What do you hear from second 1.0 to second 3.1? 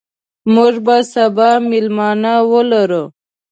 سبا مېلمانه ولرو.